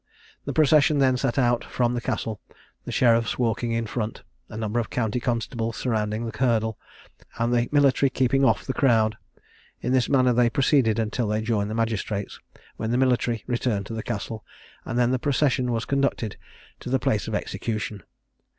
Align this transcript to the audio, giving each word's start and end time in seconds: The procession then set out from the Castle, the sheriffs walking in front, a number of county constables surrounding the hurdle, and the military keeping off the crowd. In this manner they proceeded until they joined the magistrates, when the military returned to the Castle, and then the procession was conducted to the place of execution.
The 0.45 0.51
procession 0.53 0.97
then 0.97 1.15
set 1.15 1.37
out 1.37 1.63
from 1.63 1.93
the 1.93 2.01
Castle, 2.01 2.41
the 2.85 2.91
sheriffs 2.91 3.37
walking 3.37 3.71
in 3.71 3.85
front, 3.85 4.23
a 4.49 4.57
number 4.57 4.79
of 4.79 4.89
county 4.89 5.19
constables 5.19 5.77
surrounding 5.77 6.25
the 6.25 6.35
hurdle, 6.35 6.79
and 7.37 7.53
the 7.53 7.69
military 7.71 8.09
keeping 8.09 8.43
off 8.43 8.65
the 8.65 8.73
crowd. 8.73 9.15
In 9.79 9.91
this 9.91 10.09
manner 10.09 10.33
they 10.33 10.49
proceeded 10.49 10.97
until 10.97 11.27
they 11.27 11.41
joined 11.43 11.69
the 11.69 11.75
magistrates, 11.75 12.39
when 12.77 12.89
the 12.89 12.97
military 12.97 13.43
returned 13.45 13.85
to 13.85 13.93
the 13.93 14.01
Castle, 14.01 14.43
and 14.85 14.97
then 14.97 15.11
the 15.11 15.19
procession 15.19 15.71
was 15.71 15.85
conducted 15.85 16.35
to 16.79 16.89
the 16.89 16.97
place 16.97 17.27
of 17.27 17.35
execution. 17.35 18.01